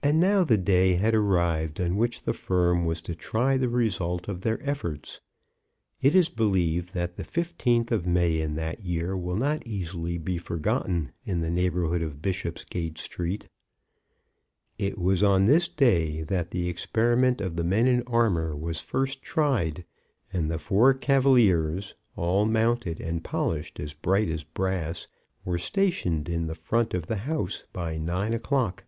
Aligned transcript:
And 0.00 0.20
now 0.20 0.44
the 0.44 0.56
day 0.56 0.94
had 0.94 1.12
arrived 1.12 1.80
on 1.80 1.96
which 1.96 2.22
the 2.22 2.32
firm 2.32 2.86
was 2.86 3.00
to 3.02 3.16
try 3.16 3.56
the 3.58 3.68
result 3.68 4.28
of 4.28 4.40
their 4.40 4.62
efforts. 4.62 5.20
It 6.00 6.14
is 6.14 6.28
believed 6.28 6.94
that 6.94 7.16
the 7.16 7.24
15th 7.24 7.90
of 7.90 8.06
May 8.06 8.40
in 8.40 8.54
that 8.54 8.84
year 8.84 9.16
will 9.16 9.36
not 9.36 9.66
easily 9.66 10.16
be 10.16 10.38
forgotten 10.38 11.10
in 11.26 11.40
the 11.40 11.50
neighbourhood 11.50 12.00
of 12.00 12.22
Bishopsgate 12.22 12.96
Street. 12.96 13.48
It 14.78 14.98
was 14.98 15.24
on 15.24 15.44
this 15.46 15.66
day 15.66 16.22
that 16.22 16.52
the 16.52 16.68
experiment 16.68 17.40
of 17.40 17.56
the 17.56 17.64
men 17.64 17.88
in 17.88 18.02
armour 18.06 18.56
was 18.56 18.80
first 18.80 19.20
tried, 19.20 19.84
and 20.32 20.48
the 20.48 20.60
four 20.60 20.94
cavaliers, 20.94 21.96
all 22.14 22.46
mounted 22.46 23.00
and 23.00 23.24
polished 23.24 23.80
as 23.80 23.94
bright 23.94 24.28
as 24.28 24.44
brass, 24.44 25.08
were 25.44 25.58
stationed 25.58 26.28
in 26.28 26.46
the 26.46 26.54
front 26.54 26.94
of 26.94 27.08
the 27.08 27.16
house 27.16 27.64
by 27.72 27.98
nine 27.98 28.32
o'clock. 28.32 28.84